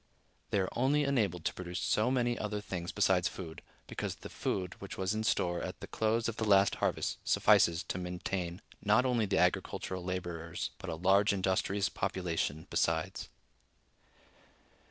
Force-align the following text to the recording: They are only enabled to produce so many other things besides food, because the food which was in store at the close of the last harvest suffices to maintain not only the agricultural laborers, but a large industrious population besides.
They 0.49 0.57
are 0.57 0.69
only 0.75 1.03
enabled 1.03 1.45
to 1.45 1.53
produce 1.53 1.77
so 1.79 2.09
many 2.09 2.35
other 2.35 2.59
things 2.59 2.91
besides 2.91 3.27
food, 3.27 3.61
because 3.85 4.15
the 4.15 4.29
food 4.31 4.73
which 4.81 4.97
was 4.97 5.13
in 5.13 5.23
store 5.23 5.61
at 5.61 5.79
the 5.79 5.85
close 5.85 6.27
of 6.27 6.37
the 6.37 6.43
last 6.43 6.73
harvest 6.81 7.19
suffices 7.23 7.83
to 7.83 7.99
maintain 7.99 8.63
not 8.81 9.05
only 9.05 9.27
the 9.27 9.37
agricultural 9.37 10.03
laborers, 10.03 10.71
but 10.79 10.89
a 10.89 10.95
large 10.95 11.33
industrious 11.33 11.87
population 11.87 12.65
besides. 12.71 13.29